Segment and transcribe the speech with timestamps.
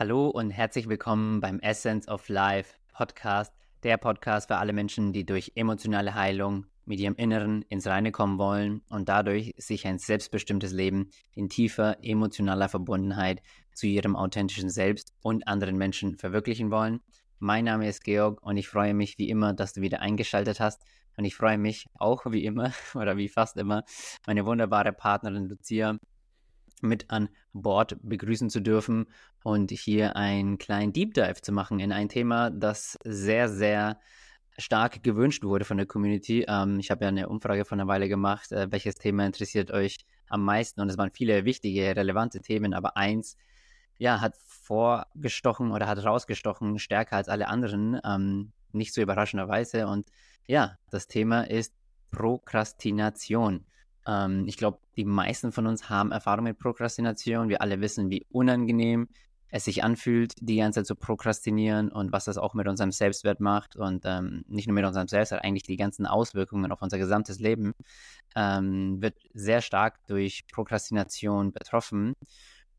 [0.00, 3.52] Hallo und herzlich willkommen beim Essence of Life Podcast,
[3.82, 8.38] der Podcast für alle Menschen, die durch emotionale Heilung mit ihrem Inneren ins Reine kommen
[8.38, 13.42] wollen und dadurch sich ein selbstbestimmtes Leben in tiefer emotionaler Verbundenheit
[13.74, 17.00] zu ihrem authentischen Selbst und anderen Menschen verwirklichen wollen.
[17.40, 20.80] Mein Name ist Georg und ich freue mich wie immer, dass du wieder eingeschaltet hast.
[21.16, 23.82] Und ich freue mich auch wie immer oder wie fast immer,
[24.28, 25.98] meine wunderbare Partnerin Lucia
[26.82, 29.06] mit an Bord begrüßen zu dürfen
[29.42, 33.98] und hier einen kleinen Deep Dive zu machen in ein Thema, das sehr, sehr
[34.58, 36.44] stark gewünscht wurde von der Community.
[36.48, 39.98] Ähm, ich habe ja eine Umfrage von einer Weile gemacht, äh, welches Thema interessiert euch
[40.28, 43.36] am meisten und es waren viele wichtige, relevante Themen, aber eins,
[43.98, 50.08] ja, hat vorgestochen oder hat rausgestochen, stärker als alle anderen, ähm, nicht so überraschenderweise und
[50.46, 51.74] ja, das Thema ist
[52.10, 53.64] Prokrastination.
[54.08, 57.48] Ähm, ich glaube, die meisten von uns haben Erfahrung mit Prokrastination.
[57.48, 59.08] Wir alle wissen, wie unangenehm
[59.50, 63.40] es sich anfühlt, die ganze Zeit zu prokrastinieren und was das auch mit unserem Selbstwert
[63.40, 67.38] macht und ähm, nicht nur mit unserem Selbstwert, eigentlich die ganzen Auswirkungen auf unser gesamtes
[67.38, 67.72] Leben
[68.36, 72.14] ähm, wird sehr stark durch Prokrastination betroffen.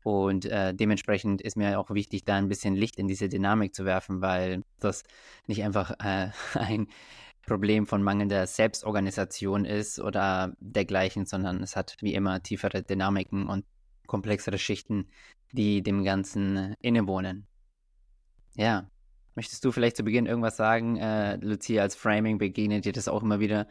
[0.02, 3.84] Und äh, dementsprechend ist mir auch wichtig, da ein bisschen Licht in diese Dynamik zu
[3.84, 5.02] werfen, weil das
[5.46, 6.86] nicht einfach äh, ein
[7.46, 13.64] Problem von mangelnder Selbstorganisation ist oder dergleichen, sondern es hat wie immer tiefere Dynamiken und
[14.06, 15.08] komplexere Schichten,
[15.52, 17.46] die dem Ganzen innewohnen.
[18.54, 18.90] Ja,
[19.40, 20.98] Möchtest du vielleicht zu Beginn irgendwas sagen?
[20.98, 23.68] Äh, Lucia, als Framing begegnet dir das auch immer wieder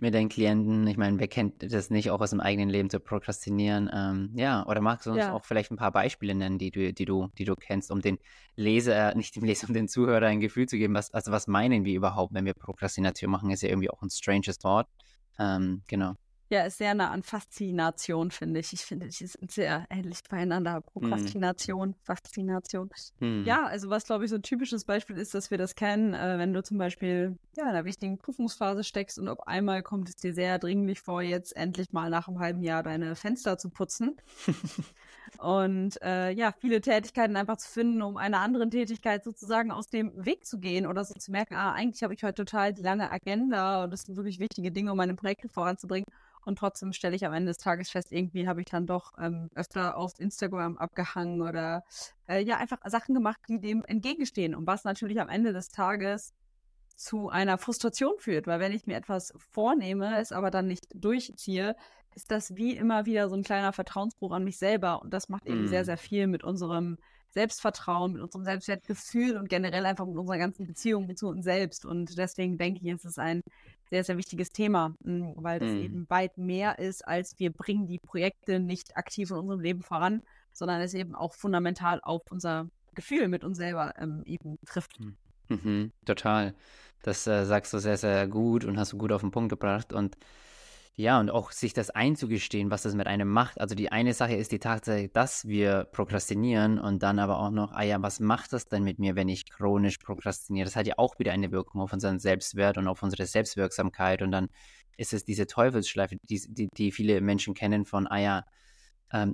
[0.00, 0.88] mit deinen Klienten.
[0.88, 3.88] Ich meine, wer kennt das nicht, auch aus dem eigenen Leben zu prokrastinieren?
[3.94, 5.32] Ähm, ja, oder magst du uns ja.
[5.32, 8.18] auch vielleicht ein paar Beispiele nennen, die du, die du, die du kennst, um den
[8.56, 11.84] Leser, nicht dem Leser, um den Zuhörer ein Gefühl zu geben, was, also was meinen
[11.84, 14.88] wir überhaupt, wenn wir Prokrastination machen, ist ja irgendwie auch ein stranges Wort.
[15.38, 16.14] Ähm, genau.
[16.54, 18.72] Ja, ist sehr nah an Faszination, finde ich.
[18.72, 20.82] Ich finde, die sind sehr ähnlich beieinander.
[20.82, 21.94] Prokrastination, hm.
[22.04, 22.90] Faszination.
[23.18, 23.44] Hm.
[23.44, 26.38] Ja, also was, glaube ich, so ein typisches Beispiel ist, dass wir das kennen, äh,
[26.38, 30.14] wenn du zum Beispiel ja, in einer wichtigen Prüfungsphase steckst und auf einmal kommt es
[30.14, 34.16] dir sehr dringlich vor, jetzt endlich mal nach einem halben Jahr deine Fenster zu putzen.
[35.38, 40.12] und äh, ja, viele Tätigkeiten einfach zu finden, um einer anderen Tätigkeit sozusagen aus dem
[40.24, 43.10] Weg zu gehen oder so zu merken, ah, eigentlich habe ich heute total die lange
[43.10, 46.06] Agenda und das sind wirklich wichtige Dinge, um meine Projekte voranzubringen.
[46.46, 49.50] Und trotzdem stelle ich am Ende des Tages fest, irgendwie habe ich dann doch ähm,
[49.54, 51.84] öfter auf Instagram abgehangen oder
[52.28, 54.54] äh, ja, einfach Sachen gemacht, die dem entgegenstehen.
[54.54, 56.32] Und was natürlich am Ende des Tages
[56.96, 61.76] zu einer Frustration führt, weil wenn ich mir etwas vornehme, es aber dann nicht durchziehe,
[62.14, 65.02] ist das wie immer wieder so ein kleiner Vertrauensbruch an mich selber.
[65.02, 65.68] Und das macht eben mm.
[65.68, 66.98] sehr, sehr viel mit unserem
[67.34, 71.84] Selbstvertrauen, mit unserem Selbstwertgefühl und generell einfach mit unserer ganzen Beziehung zu uns selbst.
[71.84, 73.42] Und deswegen denke ich, ist es ein
[73.90, 75.82] sehr, sehr wichtiges Thema, hm, weil das mhm.
[75.82, 80.22] eben weit mehr ist, als wir bringen die Projekte nicht aktiv in unserem Leben voran,
[80.52, 84.98] sondern es eben auch fundamental auf unser Gefühl mit uns selber ähm, eben trifft.
[84.98, 85.16] Hm.
[85.48, 86.54] Mhm, total.
[87.02, 89.92] Das äh, sagst du sehr, sehr gut und hast du gut auf den Punkt gebracht.
[89.92, 90.16] Und
[90.96, 93.60] ja, und auch sich das einzugestehen, was das mit einem macht.
[93.60, 97.72] Also die eine Sache ist die Tatsache, dass wir prokrastinieren und dann aber auch noch,
[97.72, 100.66] ah ja, was macht das denn mit mir, wenn ich chronisch prokrastiniere?
[100.66, 104.22] Das hat ja auch wieder eine Wirkung auf unseren Selbstwert und auf unsere Selbstwirksamkeit.
[104.22, 104.50] Und dann
[104.96, 108.44] ist es diese Teufelsschleife, die, die, die viele Menschen kennen von, ah ja,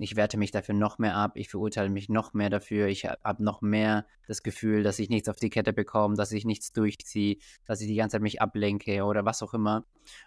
[0.00, 3.42] ich werte mich dafür noch mehr ab, ich verurteile mich noch mehr dafür, ich habe
[3.42, 7.38] noch mehr das Gefühl, dass ich nichts auf die Kette bekomme, dass ich nichts durchziehe,
[7.64, 9.84] dass ich die ganze Zeit mich ablenke oder was auch immer.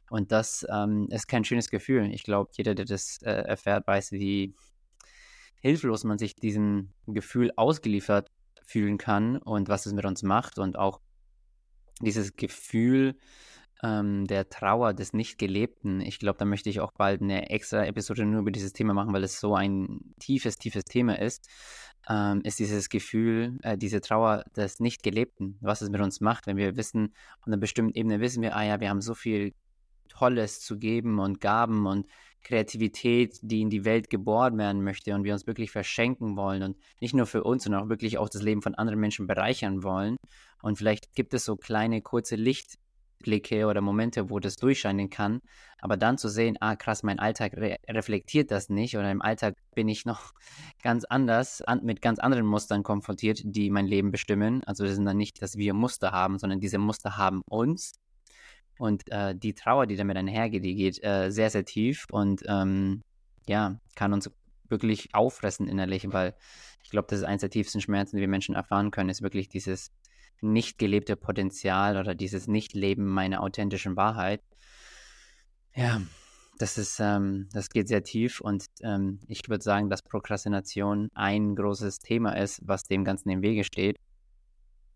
[0.10, 2.12] Und das ähm, ist kein schönes Gefühl.
[2.14, 4.56] Ich glaube, jeder, der das äh, erfährt, weiß, wie
[5.62, 8.32] hilflos man sich diesem Gefühl ausgeliefert
[8.66, 11.00] fühlen kann und was es mit uns macht und auch
[12.02, 13.16] dieses Gefühl,
[13.84, 16.02] ähm, der Trauer des Nicht-Gelebten.
[16.02, 19.14] Ich glaube, da möchte ich auch bald eine extra Episode nur über dieses Thema machen,
[19.14, 21.48] weil es so ein tiefes, tiefes Thema ist.
[22.10, 26.58] Ähm, ist dieses Gefühl, äh, diese Trauer des Nicht-Gelebten, was es mit uns macht, wenn
[26.58, 29.54] wir wissen, auf einer bestimmten Ebene wissen wir, ah ja, wir haben so viel
[30.10, 32.08] Tolles zu geben und Gaben und
[32.44, 36.78] Kreativität, die in die Welt geboren werden möchte und wir uns wirklich verschenken wollen und
[37.00, 40.18] nicht nur für uns, sondern auch wirklich auch das Leben von anderen Menschen bereichern wollen.
[40.62, 42.78] Und vielleicht gibt es so kleine, kurze Licht,
[43.24, 45.40] Blicke oder Momente, wo das durchscheinen kann.
[45.80, 49.56] Aber dann zu sehen, ah krass, mein Alltag re reflektiert das nicht oder im Alltag
[49.74, 50.34] bin ich noch
[50.84, 54.64] ganz anders, an, mit ganz anderen Mustern konfrontiert, die mein Leben bestimmen.
[54.66, 57.94] Also das sind dann nicht, dass wir Muster haben, sondern diese Muster haben uns.
[58.78, 63.04] Und äh, die Trauer, die damit einhergeht, die geht äh, sehr, sehr tief und ähm,
[63.48, 64.30] ja, kann uns
[64.68, 66.36] wirklich auffressen innerlich, weil
[66.84, 69.50] ich glaube, das ist eines der tiefsten Schmerzen, die wir Menschen erfahren können, ist wirklich
[69.50, 69.92] dieses
[70.44, 74.42] nicht gelebte Potenzial oder dieses Nicht-Leben meiner authentischen Wahrheit.
[75.76, 76.02] Ja,
[76.60, 81.56] das ist, ähm, das geht sehr tief und ähm, ich würde sagen, dass Prokrastination ein
[81.56, 83.98] großes Thema ist, was dem Ganzen im Wege steht.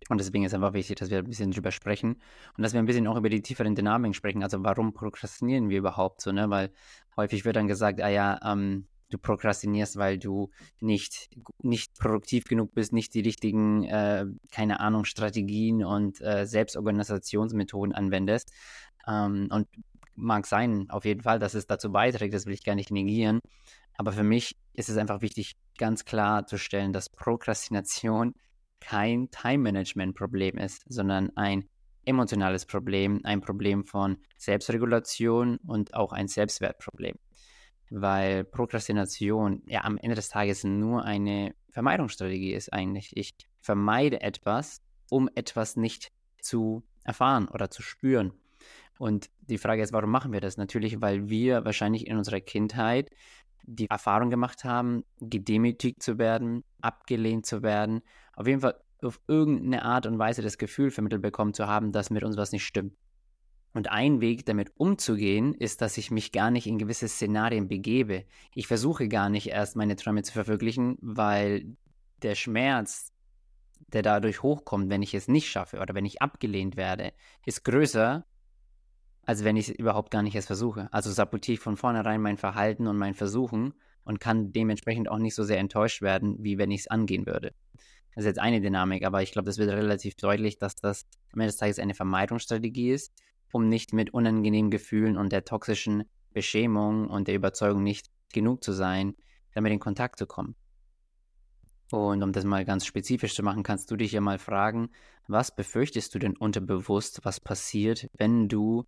[0.09, 2.21] Und deswegen ist einfach wichtig, dass wir ein bisschen drüber sprechen
[2.55, 4.43] und dass wir ein bisschen auch über die tieferen Dynamiken sprechen.
[4.43, 6.49] Also warum prokrastinieren wir überhaupt so, ne?
[6.49, 6.71] Weil
[7.17, 10.49] häufig wird dann gesagt, ah ja, ähm, du prokrastinierst, weil du
[10.79, 11.29] nicht,
[11.61, 18.51] nicht produktiv genug bist, nicht die richtigen, äh, keine Ahnung, Strategien und äh, Selbstorganisationsmethoden anwendest.
[19.07, 19.67] Ähm, und
[20.15, 23.39] mag sein, auf jeden Fall, dass es dazu beiträgt, das will ich gar nicht negieren.
[23.95, 28.33] Aber für mich ist es einfach wichtig, ganz klar zu stellen, dass Prokrastination
[28.79, 31.67] kein Time-Management-Problem ist, sondern ein
[32.05, 37.17] emotionales Problem, ein Problem von Selbstregulation und auch ein Selbstwertproblem.
[37.89, 43.15] Weil Prokrastination ja am Ende des Tages nur eine Vermeidungsstrategie ist eigentlich.
[43.15, 46.11] Ich vermeide etwas, um etwas nicht
[46.41, 48.33] zu erfahren oder zu spüren.
[48.99, 50.57] Und die Frage ist, warum machen wir das?
[50.57, 53.09] Natürlich, weil wir wahrscheinlich in unserer Kindheit
[53.63, 58.01] die Erfahrung gemacht haben, gedemütigt zu werden, abgelehnt zu werden,
[58.33, 62.09] auf jeden Fall auf irgendeine Art und Weise das Gefühl vermittelt bekommen zu haben, dass
[62.09, 62.93] mit uns was nicht stimmt.
[63.77, 68.25] Und ein Weg, damit umzugehen, ist, dass ich mich gar nicht in gewisse Szenarien begebe.
[68.55, 71.77] Ich versuche gar nicht erst meine Träume zu verwirklichen, weil
[72.23, 73.13] der Schmerz,
[73.93, 77.13] der dadurch hochkommt, wenn ich es nicht schaffe oder wenn ich abgelehnt werde,
[77.45, 78.25] ist größer,
[79.21, 80.91] als wenn ich es überhaupt gar nicht erst versuche.
[80.91, 85.35] Also sabotiere ich von vornherein mein Verhalten und mein Versuchen und kann dementsprechend auch nicht
[85.35, 87.53] so sehr enttäuscht werden, wie wenn ich es angehen würde.
[88.15, 91.41] Das ist jetzt eine Dynamik, aber ich glaube, das wird relativ deutlich, dass das am
[91.41, 93.13] Ende des Tages eine Vermeidungsstrategie ist,
[93.51, 96.03] um nicht mit unangenehmen Gefühlen und der toxischen
[96.33, 99.15] Beschämung und der Überzeugung nicht genug zu sein,
[99.53, 100.55] damit in Kontakt zu kommen.
[101.91, 104.89] Und um das mal ganz spezifisch zu machen, kannst du dich ja mal fragen,
[105.27, 108.85] was befürchtest du denn unterbewusst, was passiert, wenn du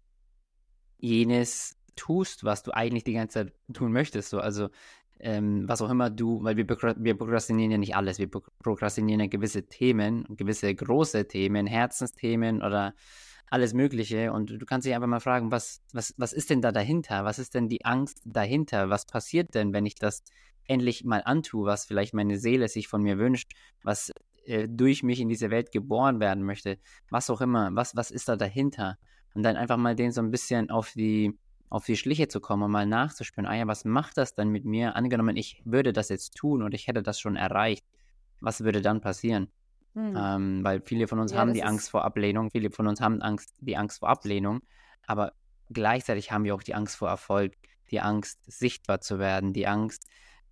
[0.98, 4.30] jenes tust, was du eigentlich die ganze Zeit tun möchtest.
[4.30, 4.70] So, also
[5.20, 9.28] ähm, was auch immer du, weil wir, wir prokrastinieren ja nicht alles, wir prokrastinieren ja
[9.28, 12.94] gewisse Themen, gewisse große Themen, Herzensthemen oder
[13.50, 14.32] alles Mögliche.
[14.32, 17.26] Und du kannst dich einfach mal fragen, was, was, was ist denn da dahinter?
[17.26, 18.90] Was ist denn die Angst dahinter?
[18.90, 20.24] Was passiert denn, wenn ich das
[20.66, 23.54] endlich mal antue, was vielleicht meine Seele sich von mir wünscht,
[23.84, 24.12] was
[24.46, 26.78] äh, durch mich in diese Welt geboren werden möchte,
[27.10, 28.98] was auch immer, was, was ist da dahinter?
[29.34, 31.38] und dann einfach mal den so ein bisschen auf die,
[31.70, 34.66] auf die Schliche zu kommen und mal nachzuspüren, ah ja, was macht das dann mit
[34.66, 34.96] mir?
[34.96, 37.86] Angenommen, ich würde das jetzt tun und ich hätte das schon erreicht,
[38.40, 39.52] was würde dann passieren?
[40.00, 40.16] Hm.
[40.18, 43.22] Ähm, weil viele von uns ja, haben die Angst vor Ablehnung, viele von uns haben
[43.22, 44.62] Angst, die Angst vor Ablehnung,
[45.06, 45.34] aber
[45.70, 47.54] gleichzeitig haben wir auch die Angst vor Erfolg,
[47.92, 50.08] die Angst, sichtbar zu werden, die Angst,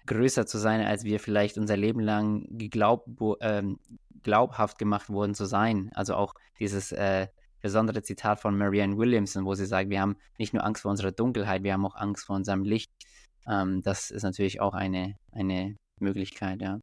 [0.06, 3.08] größer zu sein, als wir vielleicht unser Leben lang geglaubt,
[3.42, 3.80] ähm,
[4.24, 5.92] glaubhaft gemacht wurden zu sein.
[5.94, 7.28] Also auch dieses äh,
[7.62, 11.12] besondere Zitat von Marianne Williamson, wo sie sagt, wir haben nicht nur Angst vor unserer
[11.12, 12.92] Dunkelheit, wir haben auch Angst vor unserem Licht.
[13.48, 16.80] Ähm, das ist natürlich auch eine, eine Möglichkeit, ja.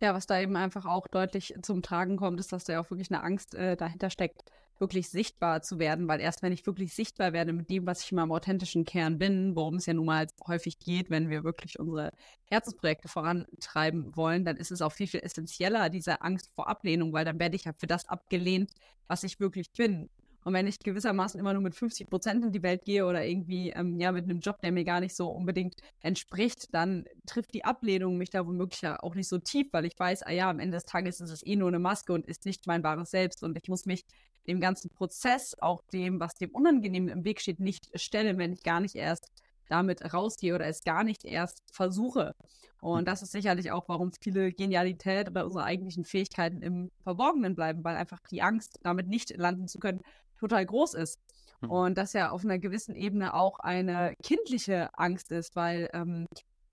[0.00, 2.90] Ja, was da eben einfach auch deutlich zum Tragen kommt, ist, dass da ja auch
[2.90, 4.44] wirklich eine Angst äh, dahinter steckt,
[4.78, 8.12] wirklich sichtbar zu werden, weil erst wenn ich wirklich sichtbar werde mit dem, was ich
[8.12, 11.80] in meinem authentischen Kern bin, worum es ja nun mal häufig geht, wenn wir wirklich
[11.80, 12.12] unsere
[12.44, 17.24] Herzensprojekte vorantreiben wollen, dann ist es auch viel, viel essentieller, diese Angst vor Ablehnung, weil
[17.24, 18.70] dann werde ich ja für das abgelehnt,
[19.08, 20.08] was ich wirklich bin.
[20.48, 23.68] Und wenn ich gewissermaßen immer nur mit 50 Prozent in die Welt gehe oder irgendwie
[23.68, 27.66] ähm, ja mit einem Job, der mir gar nicht so unbedingt entspricht, dann trifft die
[27.66, 30.78] Ablehnung mich da womöglich auch nicht so tief, weil ich weiß, ah ja, am Ende
[30.78, 33.58] des Tages ist es eh nur eine Maske und ist nicht mein wahres Selbst und
[33.58, 34.06] ich muss mich
[34.46, 38.62] dem ganzen Prozess, auch dem, was dem Unangenehmen im Weg steht, nicht stellen, wenn ich
[38.62, 39.30] gar nicht erst
[39.68, 42.34] damit rausgehe oder es gar nicht erst versuche.
[42.80, 47.84] Und das ist sicherlich auch, warum viele Genialität oder unsere eigentlichen Fähigkeiten im Verborgenen bleiben,
[47.84, 50.00] weil einfach die Angst, damit nicht landen zu können,
[50.38, 51.20] total groß ist.
[51.60, 51.70] Mhm.
[51.70, 56.26] Und das ja auf einer gewissen Ebene auch eine kindliche Angst ist, weil ähm,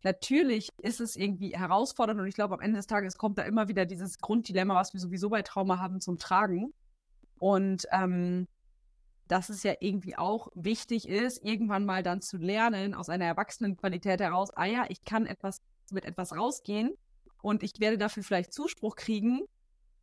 [0.03, 3.67] natürlich ist es irgendwie herausfordernd und ich glaube, am Ende des Tages kommt da immer
[3.67, 6.73] wieder dieses Grunddilemma, was wir sowieso bei Trauma haben, zum Tragen.
[7.37, 8.47] Und ähm,
[9.27, 14.21] dass es ja irgendwie auch wichtig ist, irgendwann mal dann zu lernen, aus einer Erwachsenenqualität
[14.21, 16.91] heraus, ah ja, ich kann etwas mit etwas rausgehen
[17.41, 19.41] und ich werde dafür vielleicht Zuspruch kriegen,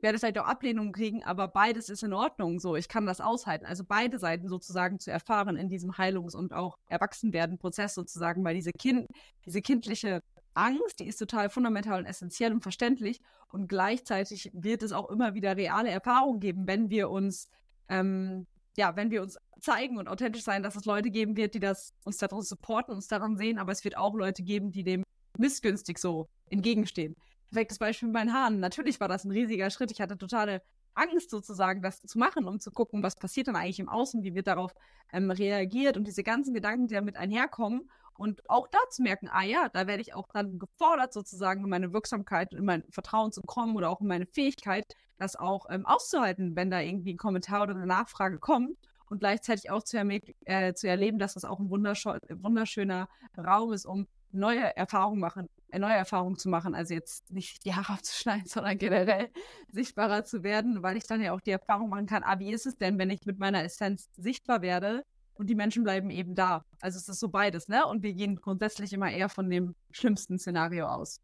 [0.03, 2.59] werde vielleicht auch Ablehnung kriegen, aber beides ist in Ordnung.
[2.59, 3.65] So, ich kann das aushalten.
[3.65, 8.73] Also beide Seiten sozusagen zu erfahren in diesem Heilungs- und auch Erwachsenwerden-Prozess sozusagen, weil diese
[8.73, 9.09] Kind,
[9.47, 10.23] diese kindliche
[10.55, 13.21] Angst, die ist total fundamental und essentiell und verständlich.
[13.51, 17.49] Und gleichzeitig wird es auch immer wieder reale Erfahrungen geben, wenn wir uns,
[17.89, 21.61] ähm, ja, wenn wir uns zeigen und authentisch sein, dass es Leute geben wird, die
[21.61, 25.05] das uns daran supporten, uns daran sehen, aber es wird auch Leute geben, die dem
[25.39, 27.15] missgünstig so entgegenstehen
[27.53, 28.61] perfektes Beispiel mit meinen Haaren.
[28.61, 29.91] Natürlich war das ein riesiger Schritt.
[29.91, 30.63] Ich hatte totale
[30.95, 34.35] Angst sozusagen, das zu machen, um zu gucken, was passiert dann eigentlich im Außen, wie
[34.35, 34.75] wird darauf
[35.13, 37.91] ähm, reagiert und diese ganzen Gedanken, die damit einherkommen.
[38.15, 41.71] Und auch da zu merken, ah ja, da werde ich auch dann gefordert, sozusagen in
[41.71, 44.85] meine Wirksamkeit, in mein Vertrauen zu kommen oder auch in meine Fähigkeit,
[45.19, 48.77] das auch ähm, auszuhalten, wenn da irgendwie ein Kommentar oder eine Nachfrage kommt.
[49.07, 54.07] Und gleichzeitig auch zu, äh, zu erleben, dass das auch ein wunderschöner Raum ist, um
[54.31, 59.31] neue Erfahrungen machen, neue Erfahrungen zu machen, also jetzt nicht die Haare abzuschneiden, sondern generell
[59.71, 62.67] sichtbarer zu werden, weil ich dann ja auch die Erfahrung machen kann, ah, wie ist
[62.67, 66.65] es denn, wenn ich mit meiner Essenz sichtbar werde und die Menschen bleiben eben da.
[66.81, 67.87] Also es ist so beides, ne?
[67.87, 71.21] Und wir gehen grundsätzlich immer eher von dem schlimmsten Szenario aus.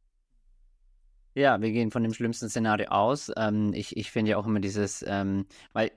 [1.35, 3.31] Ja, wir gehen von dem schlimmsten Szenario aus.
[3.37, 5.93] Ähm, ich ich finde ja auch immer dieses, ähm, weil,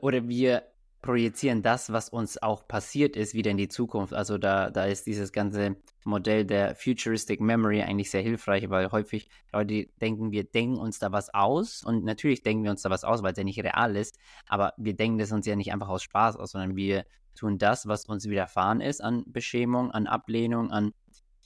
[0.00, 0.62] oder wir
[1.02, 4.12] projizieren das, was uns auch passiert ist, wieder in die Zukunft.
[4.12, 9.28] Also da, da ist dieses ganze Modell der Futuristic Memory eigentlich sehr hilfreich, weil häufig
[9.52, 13.04] Leute denken, wir denken uns da was aus und natürlich denken wir uns da was
[13.04, 15.88] aus, weil es ja nicht real ist, aber wir denken das uns ja nicht einfach
[15.88, 17.04] aus Spaß aus, sondern wir
[17.36, 20.92] tun das, was uns widerfahren ist an Beschämung, an Ablehnung, an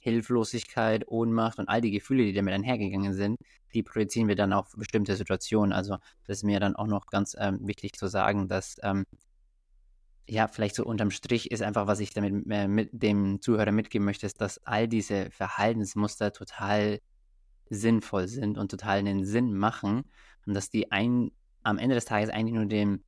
[0.01, 3.37] Hilflosigkeit, Ohnmacht und all die Gefühle, die damit einhergegangen sind,
[3.73, 5.73] die projizieren wir dann auf bestimmte Situationen.
[5.73, 9.05] Also das ist mir dann auch noch ganz ähm, wichtig zu sagen, dass ähm,
[10.31, 14.05] ja, vielleicht so unterm Strich ist einfach, was ich damit äh, mit dem Zuhörer mitgeben
[14.05, 17.01] möchte, ist, dass all diese Verhaltensmuster total
[17.69, 20.03] sinnvoll sind und total einen Sinn machen
[20.45, 21.31] und dass die ein,
[21.63, 23.03] am Ende des Tages eigentlich nur dem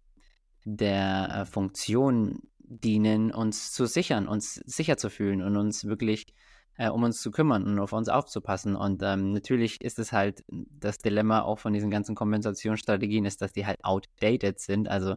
[0.65, 6.25] der äh, Funktion dienen, uns zu sichern, uns sicher zu fühlen und uns wirklich
[6.77, 8.75] äh, um uns zu kümmern und auf uns aufzupassen.
[8.75, 13.53] Und ähm, natürlich ist es halt das Dilemma auch von diesen ganzen Kompensationsstrategien, ist, dass
[13.53, 14.87] die halt outdated sind.
[14.87, 15.15] Also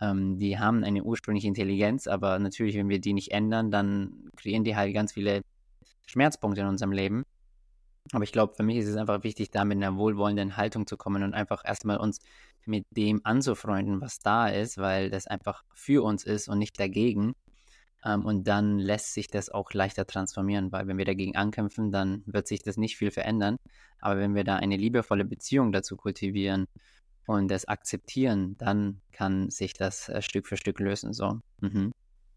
[0.00, 4.64] ähm, die haben eine ursprüngliche Intelligenz, aber natürlich, wenn wir die nicht ändern, dann kreieren
[4.64, 5.42] die halt ganz viele
[6.06, 7.24] Schmerzpunkte in unserem Leben.
[8.12, 10.96] Aber ich glaube, für mich ist es einfach wichtig, da mit einer wohlwollenden Haltung zu
[10.96, 12.20] kommen und einfach erstmal uns
[12.64, 17.34] mit dem anzufreunden, was da ist, weil das einfach für uns ist und nicht dagegen.
[18.06, 22.22] Ähm, und dann lässt sich das auch leichter transformieren, weil wenn wir dagegen ankämpfen, dann
[22.26, 23.56] wird sich das nicht viel verändern.
[24.00, 26.66] Aber wenn wir da eine liebevolle Beziehung dazu kultivieren
[27.26, 31.12] und das akzeptieren, dann kann sich das äh, Stück für Stück lösen.
[31.12, 31.40] So.
[31.60, 31.90] Mhm.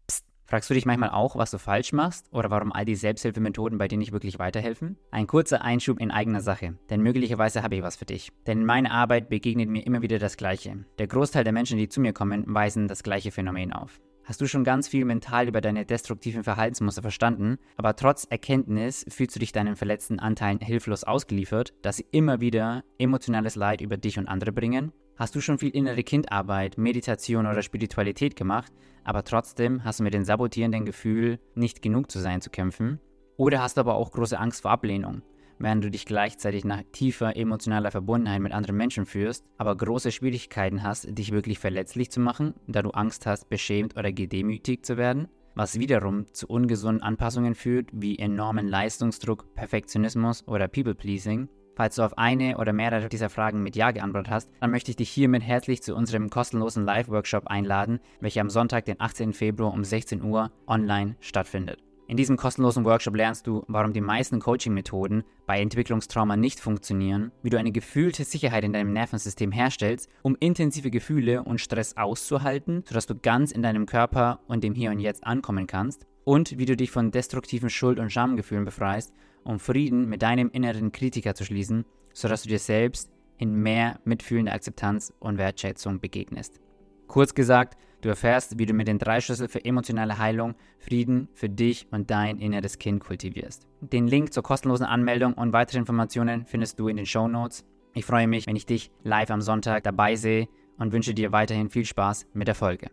[0.08, 0.24] Psst.
[0.46, 3.86] Fragst du dich manchmal auch, was du falsch machst oder warum all die Selbsthilfemethoden bei
[3.86, 4.98] dir nicht wirklich weiterhelfen?
[5.12, 8.32] Ein kurzer Einschub in eigener Sache, denn möglicherweise habe ich was für dich.
[8.48, 10.84] Denn in meiner Arbeit begegnet mir immer wieder das Gleiche.
[10.98, 14.00] Der Großteil der Menschen, die zu mir kommen, weisen das gleiche Phänomen auf
[14.30, 19.34] hast du schon ganz viel mental über deine destruktiven Verhaltensmuster verstanden, aber trotz Erkenntnis fühlst
[19.34, 24.20] du dich deinen verletzten Anteilen hilflos ausgeliefert, dass sie immer wieder emotionales Leid über dich
[24.20, 24.92] und andere bringen?
[25.16, 28.72] Hast du schon viel innere Kindarbeit, Meditation oder Spiritualität gemacht,
[29.02, 33.00] aber trotzdem hast du mit dem sabotierenden Gefühl, nicht genug zu sein, zu kämpfen?
[33.36, 35.22] Oder hast du aber auch große Angst vor Ablehnung?
[35.60, 40.82] Während du dich gleichzeitig nach tiefer emotionaler Verbundenheit mit anderen Menschen führst, aber große Schwierigkeiten
[40.82, 45.28] hast, dich wirklich verletzlich zu machen, da du Angst hast, beschämt oder gedemütigt zu werden,
[45.54, 51.48] was wiederum zu ungesunden Anpassungen führt, wie enormen Leistungsdruck, Perfektionismus oder People-Pleasing.
[51.76, 54.96] Falls du auf eine oder mehrere dieser Fragen mit Ja geantwortet hast, dann möchte ich
[54.96, 59.32] dich hiermit herzlich zu unserem kostenlosen Live-Workshop einladen, welcher am Sonntag, den 18.
[59.32, 61.82] Februar um 16 Uhr online stattfindet.
[62.10, 67.50] In diesem kostenlosen Workshop lernst du, warum die meisten Coaching-Methoden bei Entwicklungstrauma nicht funktionieren, wie
[67.50, 73.06] du eine gefühlte Sicherheit in deinem Nervensystem herstellst, um intensive Gefühle und Stress auszuhalten, sodass
[73.06, 76.76] du ganz in deinem Körper und dem Hier und Jetzt ankommen kannst, und wie du
[76.76, 79.12] dich von destruktiven Schuld- und Schamgefühlen befreist,
[79.44, 84.54] um Frieden mit deinem inneren Kritiker zu schließen, sodass du dir selbst in mehr mitfühlender
[84.54, 86.58] Akzeptanz und Wertschätzung begegnest.
[87.06, 91.50] Kurz gesagt, Du erfährst, wie du mit den drei Schlüssel für emotionale Heilung Frieden für
[91.50, 93.66] dich und dein inneres Kind kultivierst.
[93.80, 97.64] Den Link zur kostenlosen Anmeldung und weitere Informationen findest du in den Show Notes.
[97.92, 101.68] Ich freue mich, wenn ich dich live am Sonntag dabei sehe und wünsche dir weiterhin
[101.68, 102.90] viel Spaß mit der Folge.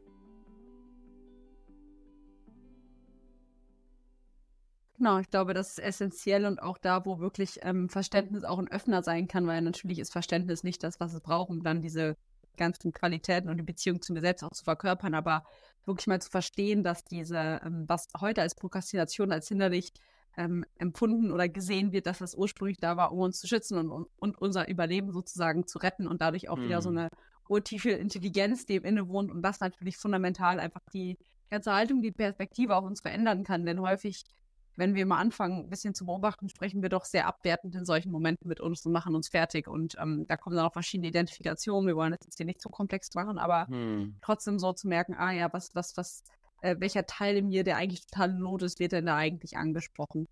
[4.97, 8.67] Genau, ich glaube, das ist essentiell und auch da, wo wirklich ähm, Verständnis auch ein
[8.67, 12.17] Öffner sein kann, weil natürlich ist Verständnis nicht das, was es braucht, um dann diese
[12.57, 15.43] ganzen Qualitäten und die Beziehung zu mir selbst auch zu verkörpern, aber
[15.85, 19.93] wirklich mal zu verstehen, dass diese, ähm, was heute als Prokrastination, als hinderlich
[20.35, 24.07] ähm, empfunden oder gesehen wird, dass das ursprünglich da war, um uns zu schützen und,
[24.17, 26.63] und unser Überleben sozusagen zu retten und dadurch auch mhm.
[26.65, 26.97] wieder so mhm.
[26.97, 27.09] eine
[27.49, 31.17] urtiefe Intelligenz dem innewohnt und das natürlich fundamental einfach die
[31.49, 34.25] ganze Haltung, die Perspektive auf uns verändern kann, denn häufig
[34.77, 38.11] wenn wir mal anfangen, ein bisschen zu beobachten, sprechen wir doch sehr abwertend in solchen
[38.11, 39.67] Momenten mit uns und machen uns fertig.
[39.67, 41.87] Und ähm, da kommen dann auch verschiedene Identifikationen.
[41.87, 44.15] Wir wollen das jetzt hier nicht zu komplex machen, aber hm.
[44.21, 46.23] trotzdem so zu merken, ah ja, was, was, was,
[46.61, 50.27] äh, welcher Teil in mir, der eigentlich total Not ist, wird denn da eigentlich angesprochen?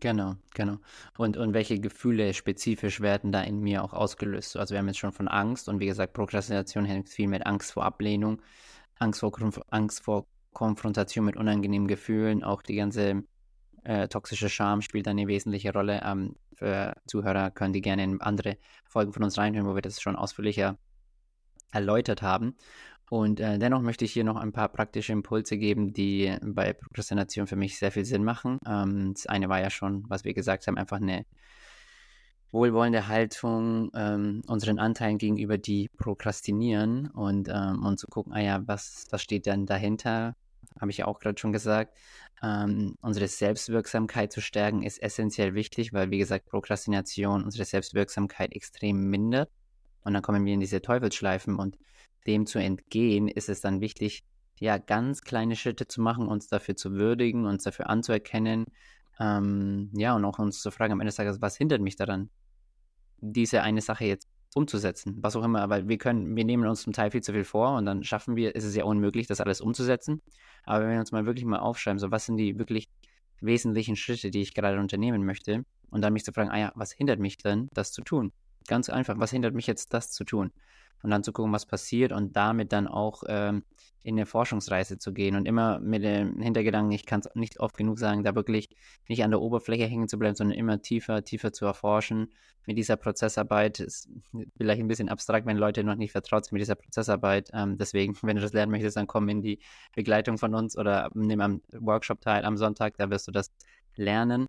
[0.00, 0.78] Genau, genau.
[1.18, 4.56] Und, und welche Gefühle spezifisch werden da in mir auch ausgelöst?
[4.56, 7.72] Also wir haben jetzt schon von Angst und wie gesagt, Prokrastination hängt viel mit Angst
[7.72, 8.40] vor Ablehnung,
[8.98, 9.32] Angst vor,
[9.68, 13.24] Angst vor Konfrontation mit unangenehmen Gefühlen, auch die ganze
[13.84, 16.00] äh, toxische Scham spielt eine wesentliche Rolle.
[16.04, 20.00] Ähm, für Zuhörer können die gerne in andere Folgen von uns reinhören, wo wir das
[20.00, 20.78] schon ausführlicher
[21.72, 22.56] erläutert haben.
[23.10, 27.48] Und äh, dennoch möchte ich hier noch ein paar praktische Impulse geben, die bei Prokrastination
[27.48, 28.58] für mich sehr viel Sinn machen.
[28.66, 31.26] Ähm, das eine war ja schon, was wir gesagt haben, einfach eine
[32.52, 38.62] wohlwollende Haltung ähm, unseren Anteilen gegenüber, die prokrastinieren und, ähm, und zu gucken, ah ja,
[38.66, 40.36] was, was steht denn dahinter?
[40.80, 41.96] Habe ich ja auch gerade schon gesagt.
[42.42, 49.10] Ähm, unsere Selbstwirksamkeit zu stärken ist essentiell wichtig, weil, wie gesagt, Prokrastination unsere Selbstwirksamkeit extrem
[49.10, 49.50] mindert.
[50.02, 51.78] Und dann kommen wir in diese Teufelsschleifen und
[52.26, 54.24] dem zu entgehen, ist es dann wichtig,
[54.58, 58.66] ja, ganz kleine Schritte zu machen, uns dafür zu würdigen, uns dafür anzuerkennen,
[59.18, 62.30] ähm, ja, und auch uns zu fragen am Ende des Tages, was hindert mich daran,
[63.18, 66.92] diese eine Sache jetzt umzusetzen, was auch immer, weil wir können, wir nehmen uns zum
[66.92, 69.60] Teil viel zu viel vor und dann schaffen wir, ist es ja unmöglich, das alles
[69.60, 70.20] umzusetzen.
[70.64, 72.88] Aber wenn wir uns mal wirklich mal aufschreiben, so was sind die wirklich
[73.40, 76.92] wesentlichen Schritte, die ich gerade unternehmen möchte, und dann mich zu fragen, ah ja, was
[76.92, 78.32] hindert mich denn, das zu tun?
[78.68, 80.52] Ganz einfach, was hindert mich jetzt, das zu tun?
[81.02, 83.64] Und dann zu gucken, was passiert und damit dann auch ähm,
[84.02, 87.76] in eine Forschungsreise zu gehen und immer mit dem Hintergedanken, ich kann es nicht oft
[87.76, 88.70] genug sagen, da wirklich
[89.08, 92.32] nicht an der Oberfläche hängen zu bleiben, sondern immer tiefer, tiefer zu erforschen.
[92.66, 94.08] Mit dieser Prozessarbeit ist
[94.56, 97.50] vielleicht ein bisschen abstrakt, wenn Leute noch nicht vertraut sind mit dieser Prozessarbeit.
[97.52, 99.60] Ähm, deswegen, wenn du das lernen möchtest, dann komm in die
[99.94, 103.50] Begleitung von uns oder nimm am Workshop teil am Sonntag, da wirst du das
[103.96, 104.46] lernen.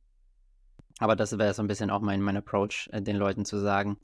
[1.00, 3.98] Aber das wäre so ein bisschen auch mein, mein Approach, äh, den Leuten zu sagen.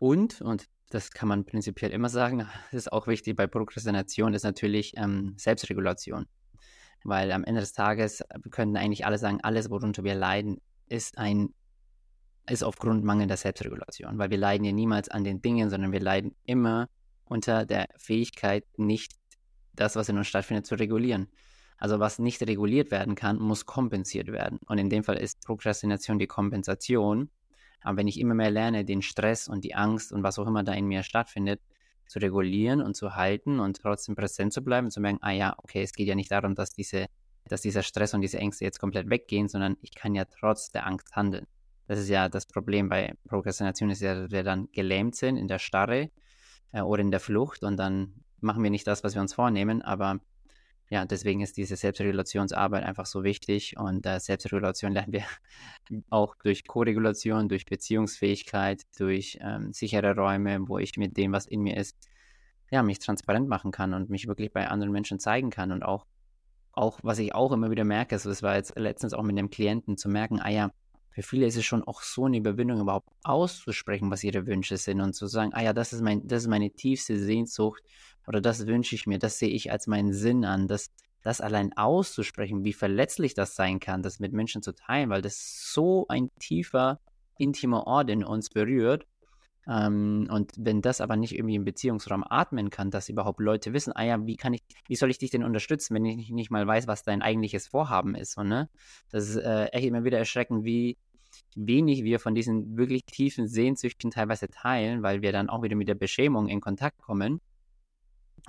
[0.00, 2.46] Und, und das kann man prinzipiell immer sagen.
[2.70, 6.26] Das ist auch wichtig bei Prokrastination, ist natürlich ähm, Selbstregulation.
[7.04, 10.60] Weil am Ende des Tages, äh, wir können eigentlich alle sagen, alles, worunter wir leiden,
[10.88, 11.54] ist ein
[12.50, 16.34] ist aufgrund mangelnder Selbstregulation, weil wir leiden ja niemals an den Dingen, sondern wir leiden
[16.44, 16.88] immer
[17.24, 19.12] unter der Fähigkeit, nicht
[19.74, 21.28] das, was in uns stattfindet, zu regulieren.
[21.78, 24.58] Also was nicht reguliert werden kann, muss kompensiert werden.
[24.66, 27.30] Und in dem Fall ist Prokrastination die Kompensation
[27.82, 30.62] aber wenn ich immer mehr lerne, den Stress und die Angst und was auch immer
[30.62, 31.60] da in mir stattfindet,
[32.06, 35.82] zu regulieren und zu halten und trotzdem präsent zu bleiben, zu merken, ah ja, okay,
[35.82, 37.06] es geht ja nicht darum, dass diese,
[37.48, 40.86] dass dieser Stress und diese Ängste jetzt komplett weggehen, sondern ich kann ja trotz der
[40.86, 41.46] Angst handeln.
[41.86, 45.48] Das ist ja das Problem bei Prokrastination, ist ja, dass wir dann gelähmt sind in
[45.48, 46.10] der Starre
[46.72, 49.82] äh, oder in der Flucht und dann machen wir nicht das, was wir uns vornehmen,
[49.82, 50.20] aber
[50.92, 53.78] ja, deswegen ist diese Selbstregulationsarbeit einfach so wichtig.
[53.78, 55.24] Und äh, Selbstregulation lernen wir
[56.10, 61.62] auch durch Koregulation, durch Beziehungsfähigkeit, durch ähm, sichere Räume, wo ich mit dem, was in
[61.62, 61.96] mir ist,
[62.70, 66.04] ja, mich transparent machen kann und mich wirklich bei anderen Menschen zeigen kann und auch,
[66.72, 69.48] auch was ich auch immer wieder merke, so das war jetzt letztens auch mit einem
[69.48, 70.72] Klienten zu merken, ah ja,
[71.12, 75.00] für viele ist es schon auch so eine Überwindung, überhaupt auszusprechen, was ihre Wünsche sind
[75.00, 77.82] und zu sagen, ah ja, das ist mein, das ist meine tiefste Sehnsucht
[78.26, 80.90] oder das wünsche ich mir, das sehe ich als meinen Sinn an, das,
[81.22, 85.70] das allein auszusprechen, wie verletzlich das sein kann, das mit Menschen zu teilen, weil das
[85.72, 86.98] so ein tiefer,
[87.38, 89.06] intimer Ort in uns berührt.
[89.68, 93.92] Ähm, und wenn das aber nicht irgendwie im Beziehungsraum atmen kann, dass überhaupt Leute wissen,
[93.94, 96.66] ah ja, wie kann ich, wie soll ich dich denn unterstützen, wenn ich nicht, mal
[96.66, 98.68] weiß, was dein eigentliches Vorhaben ist, so, ne?
[99.10, 100.98] Das ist äh, echt immer wieder erschreckend, wie
[101.54, 105.88] wenig wir von diesen wirklich tiefen Sehnsüchten teilweise teilen, weil wir dann auch wieder mit
[105.88, 107.40] der Beschämung in Kontakt kommen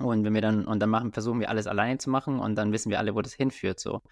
[0.00, 2.72] und wenn wir dann, und dann machen, versuchen wir alles alleine zu machen und dann
[2.72, 4.02] wissen wir alle, wo das hinführt, so.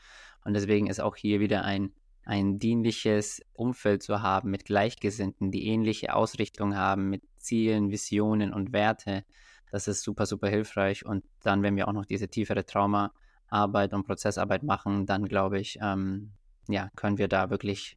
[0.45, 1.93] Und deswegen ist auch hier wieder ein,
[2.25, 8.73] ein dienliches Umfeld zu haben mit Gleichgesinnten, die ähnliche Ausrichtung haben, mit Zielen, Visionen und
[8.73, 9.25] Werte.
[9.71, 11.05] Das ist super, super hilfreich.
[11.05, 15.79] Und dann, wenn wir auch noch diese tiefere Traumaarbeit und Prozessarbeit machen, dann glaube ich,
[15.83, 16.33] ähm,
[16.69, 17.97] ja, können wir da wirklich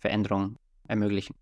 [0.00, 1.34] Veränderungen ermöglichen.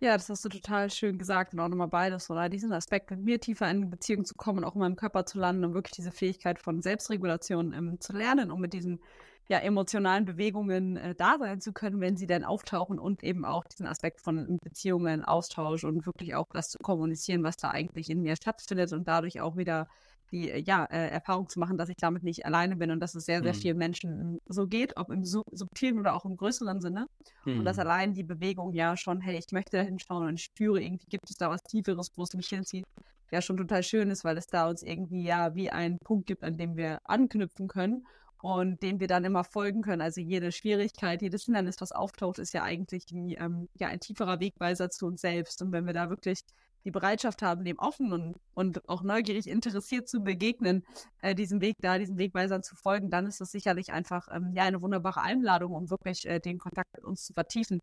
[0.00, 2.48] Ja, das hast du total schön gesagt und auch nochmal beides, oder?
[2.48, 5.38] Diesen Aspekt, mit mir tiefer in Beziehung zu kommen und auch in meinem Körper zu
[5.40, 9.00] landen und wirklich diese Fähigkeit von Selbstregulation ähm, zu lernen, um mit diesen
[9.48, 13.64] ja, emotionalen Bewegungen äh, da sein zu können, wenn sie dann auftauchen und eben auch
[13.64, 18.22] diesen Aspekt von Beziehungen, Austausch und wirklich auch das zu kommunizieren, was da eigentlich in
[18.22, 19.88] mir stattfindet und dadurch auch wieder
[20.30, 23.14] die äh, ja, äh, Erfahrung zu machen, dass ich damit nicht alleine bin und dass
[23.14, 23.58] es sehr, sehr mhm.
[23.58, 27.06] vielen Menschen so geht, ob im subtilen oder auch im größeren Sinne.
[27.44, 27.60] Mhm.
[27.60, 27.82] Und dass mhm.
[27.82, 31.30] allein die Bewegung ja schon, hey, ich möchte da hinschauen und ich spüre, irgendwie gibt
[31.30, 32.84] es da was Tieferes, wo es mich hinzieht,
[33.30, 36.44] ja schon total schön ist, weil es da uns irgendwie ja wie einen Punkt gibt,
[36.44, 38.06] an dem wir anknüpfen können
[38.40, 40.00] und dem wir dann immer folgen können.
[40.00, 44.40] Also jede Schwierigkeit, jedes Hindernis, was auftaucht, ist ja eigentlich wie, ähm, ja, ein tieferer
[44.40, 45.60] Wegweiser zu uns selbst.
[45.62, 46.40] Und wenn wir da wirklich
[46.84, 50.84] die Bereitschaft haben, dem offen und, und auch neugierig interessiert zu begegnen,
[51.20, 54.64] äh, diesem Weg da, diesen Wegweisern zu folgen, dann ist das sicherlich einfach ähm, ja
[54.64, 57.80] eine wunderbare Einladung, um wirklich äh, den Kontakt mit uns zu vertiefen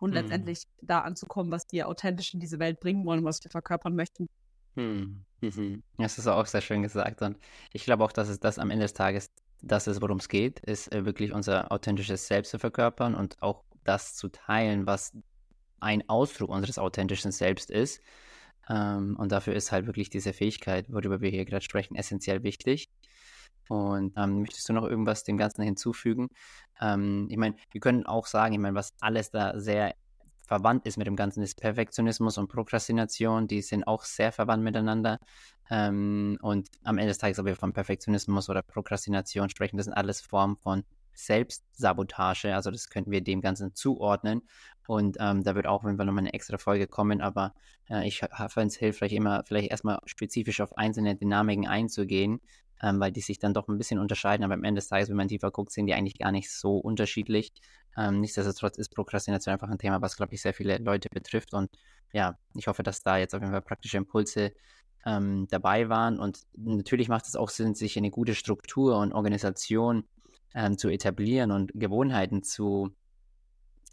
[0.00, 0.14] und mhm.
[0.14, 4.28] letztendlich da anzukommen, was wir authentisch in diese Welt bringen wollen, was wir verkörpern möchten.
[4.74, 5.24] Hm.
[5.40, 5.82] Mhm.
[5.98, 7.20] Das ist auch sehr schön gesagt.
[7.22, 7.38] Und
[7.72, 9.30] ich glaube auch, dass es das am Ende des Tages,
[9.60, 13.64] das ist, worum es geht, ist äh, wirklich unser authentisches Selbst zu verkörpern und auch
[13.84, 15.12] das zu teilen, was
[15.80, 18.00] ein Ausdruck unseres authentischen Selbst ist.
[18.68, 22.88] Ähm, und dafür ist halt wirklich diese Fähigkeit, worüber wir hier gerade sprechen, essentiell wichtig.
[23.68, 26.28] Und ähm, möchtest du noch irgendwas dem Ganzen hinzufügen?
[26.80, 29.94] Ähm, ich meine, wir können auch sagen, ich meine, was alles da sehr
[30.48, 33.46] verwandt ist mit dem Ganzen, ist Perfektionismus und Prokrastination.
[33.46, 35.18] Die sind auch sehr verwandt miteinander.
[35.70, 39.94] Ähm, und am Ende des Tages, ob wir von Perfektionismus oder Prokrastination sprechen, das sind
[39.94, 40.84] alles Formen von
[41.18, 42.54] Selbstsabotage.
[42.54, 44.42] Also das könnten wir dem Ganzen zuordnen.
[44.86, 47.20] Und ähm, da wird auch wenn wir nochmal eine extra Folge kommen.
[47.20, 47.54] Aber
[47.90, 52.40] äh, ich fände es hilfreich, immer vielleicht erstmal spezifisch auf einzelne Dynamiken einzugehen,
[52.82, 54.44] ähm, weil die sich dann doch ein bisschen unterscheiden.
[54.44, 56.78] Aber am Ende des Tages, wenn man tiefer guckt, sind die eigentlich gar nicht so
[56.78, 57.52] unterschiedlich.
[57.96, 61.52] Ähm, nichtsdestotrotz ist Prokrastination einfach ein Thema, was, glaube ich, sehr viele Leute betrifft.
[61.52, 61.68] Und
[62.12, 64.52] ja, ich hoffe, dass da jetzt auf jeden Fall praktische Impulse
[65.04, 66.18] ähm, dabei waren.
[66.18, 70.04] Und natürlich macht es auch Sinn, sich eine gute Struktur und Organisation
[70.54, 72.90] ähm, zu etablieren und Gewohnheiten zu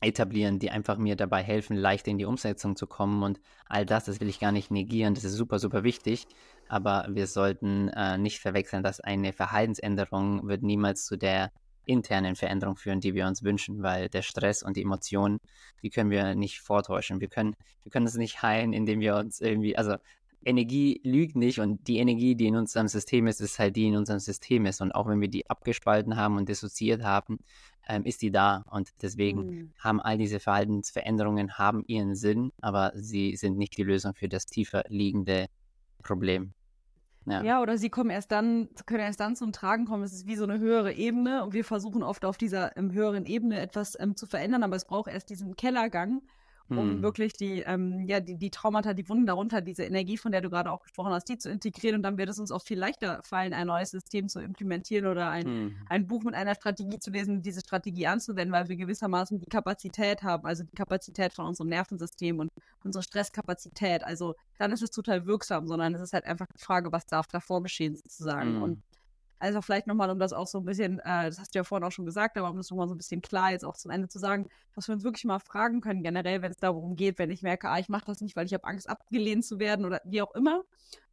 [0.01, 3.23] etablieren, die einfach mir dabei helfen, leicht in die Umsetzung zu kommen.
[3.23, 6.27] Und all das, das will ich gar nicht negieren, das ist super, super wichtig.
[6.67, 11.51] Aber wir sollten äh, nicht verwechseln, dass eine Verhaltensänderung wird niemals zu der
[11.85, 15.39] internen Veränderung führen, die wir uns wünschen, weil der Stress und die Emotionen,
[15.83, 17.21] die können wir nicht vortäuschen.
[17.21, 19.95] Wir können, wir können es nicht heilen, indem wir uns irgendwie, also
[20.45, 23.97] Energie lügt nicht und die Energie, die in unserem System ist, ist halt die in
[23.97, 24.79] unserem System ist.
[24.79, 27.39] Und auch wenn wir die abgespalten haben und dissoziiert haben,
[27.87, 28.63] ähm, ist die da.
[28.69, 29.73] Und deswegen mhm.
[29.79, 34.45] haben all diese Verhaltensveränderungen haben ihren Sinn, aber sie sind nicht die Lösung für das
[34.45, 35.47] tiefer liegende
[36.03, 36.53] Problem.
[37.25, 37.43] Ja.
[37.43, 37.61] ja.
[37.61, 40.03] oder sie kommen erst dann, können erst dann zum Tragen kommen.
[40.03, 43.25] Es ist wie so eine höhere Ebene und wir versuchen oft auf dieser ähm, höheren
[43.25, 46.21] Ebene etwas ähm, zu verändern, aber es braucht erst diesen Kellergang,
[46.69, 47.01] um hm.
[47.01, 50.49] wirklich die, ähm, ja, die, die Traumata, die Wunden darunter, diese Energie, von der du
[50.49, 53.21] gerade auch gesprochen hast, die zu integrieren und dann wird es uns auch viel leichter
[53.23, 55.75] fallen, ein neues System zu implementieren oder ein, hm.
[55.89, 60.23] ein Buch mit einer Strategie zu lesen, diese Strategie anzuwenden, weil wir gewissermaßen die Kapazität
[60.23, 62.51] haben, also die Kapazität von unserem Nervensystem und
[62.83, 64.03] unsere Stresskapazität.
[64.03, 67.27] Also dann ist es total wirksam, sondern es ist halt einfach die Frage, was darf
[67.27, 68.55] davor geschehen sozusagen.
[68.55, 68.63] Hm.
[68.63, 68.83] Und
[69.39, 71.85] also vielleicht nochmal, um das auch so ein bisschen, äh, das hast du ja vorhin
[71.85, 74.07] auch schon gesagt, aber um das nochmal so ein bisschen klar jetzt auch zum Ende
[74.07, 77.31] zu sagen, dass wir uns wirklich mal fragen können, generell, wenn es darum geht, wenn
[77.31, 80.01] ich merke, ah, ich mache das nicht, weil ich habe Angst, abgelehnt zu werden oder
[80.05, 80.63] wie auch immer,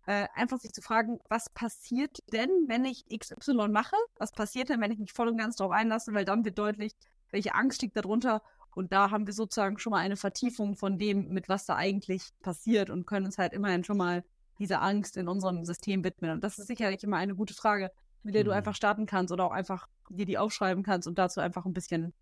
[0.06, 3.96] äh, einfach sich zu fragen, was passiert denn, wenn ich XY mache?
[4.18, 6.12] Was passiert denn, wenn ich mich voll und ganz darauf einlasse?
[6.12, 6.94] Weil dann wird deutlich,
[7.30, 8.42] welche Angst liegt darunter.
[8.74, 12.30] Und da haben wir sozusagen schon mal eine Vertiefung von dem, mit was da eigentlich
[12.40, 14.24] passiert und können uns halt immerhin schon mal
[14.58, 16.32] dieser Angst in unserem System widmen.
[16.32, 17.90] Und das ist sicherlich immer eine gute Frage
[18.22, 18.46] mit der mhm.
[18.46, 21.72] du einfach starten kannst oder auch einfach dir die aufschreiben kannst und dazu einfach ein
[21.72, 22.12] bisschen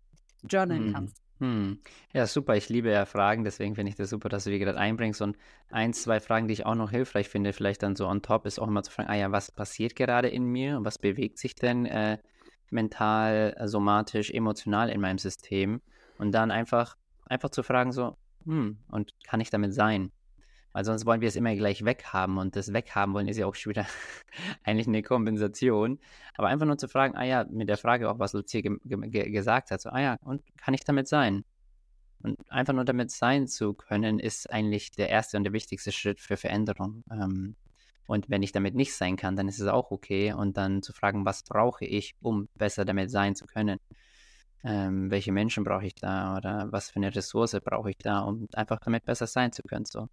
[0.49, 0.93] journalen mhm.
[0.93, 1.21] kannst.
[1.39, 1.79] Hm.
[2.13, 2.55] Ja, super.
[2.55, 5.23] Ich liebe ja Fragen, deswegen finde ich das super, dass du die gerade einbringst.
[5.23, 5.37] Und
[5.71, 8.59] ein, zwei Fragen, die ich auch noch hilfreich finde, vielleicht dann so on top, ist
[8.59, 11.55] auch immer zu fragen, ah ja, was passiert gerade in mir und was bewegt sich
[11.55, 12.19] denn äh,
[12.69, 15.81] mental, somatisch, emotional in meinem System?
[16.19, 20.11] Und dann einfach, einfach zu fragen so, hm, und kann ich damit sein?
[20.73, 23.55] Weil sonst wollen wir es immer gleich weghaben und das Weghaben wollen ist ja auch
[23.55, 23.85] schon wieder
[24.63, 25.99] eigentlich eine Kompensation.
[26.35, 29.29] Aber einfach nur zu fragen, ah ja, mit der Frage auch, was Lucia ge ge
[29.29, 31.43] gesagt hat, so, ah ja, und kann ich damit sein?
[32.23, 36.19] Und einfach nur damit sein zu können, ist eigentlich der erste und der wichtigste Schritt
[36.21, 37.03] für Veränderung.
[37.11, 37.55] Ähm,
[38.07, 40.33] und wenn ich damit nicht sein kann, dann ist es auch okay.
[40.33, 43.79] Und dann zu fragen, was brauche ich, um besser damit sein zu können?
[44.63, 48.47] Ähm, welche Menschen brauche ich da oder was für eine Ressource brauche ich da, um
[48.53, 49.85] einfach damit besser sein zu können?
[49.85, 50.07] So.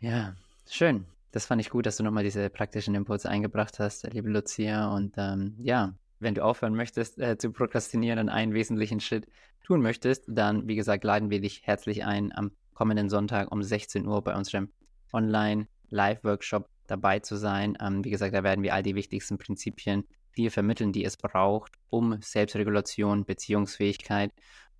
[0.00, 0.36] Ja,
[0.70, 1.06] schön.
[1.32, 4.94] Das fand ich gut, dass du nochmal diese praktischen Impulse eingebracht hast, liebe Lucia.
[4.94, 9.26] Und ähm, ja, wenn du aufhören möchtest äh, zu prokrastinieren und einen wesentlichen Schritt
[9.64, 14.06] tun möchtest, dann, wie gesagt, laden wir dich herzlich ein, am kommenden Sonntag um 16
[14.06, 14.70] Uhr bei unserem
[15.12, 17.76] Online-Live-Workshop dabei zu sein.
[17.80, 20.04] Ähm, wie gesagt, da werden wir all die wichtigsten Prinzipien
[20.36, 24.32] dir vermitteln, die es braucht, um Selbstregulation, Beziehungsfähigkeit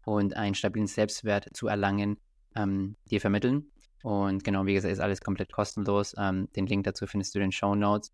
[0.04, 2.18] und einen stabilen Selbstwert zu erlangen,
[2.54, 3.66] ähm, dir vermitteln.
[4.02, 6.14] Und genau, wie gesagt, ist alles komplett kostenlos.
[6.18, 8.12] Ähm, den Link dazu findest du in den Show Notes.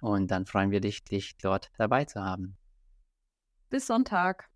[0.00, 2.56] Und dann freuen wir dich, dich dort dabei zu haben.
[3.68, 4.48] Bis Sonntag.